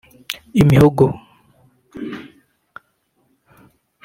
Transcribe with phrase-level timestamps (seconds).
[0.61, 1.05] imihogo